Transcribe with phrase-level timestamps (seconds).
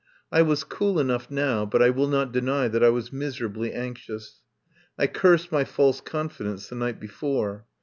[0.31, 4.41] I was cool enough now, but I will not deny that I was miserably anxious.
[4.97, 7.67] I cursed my false confidence the night before.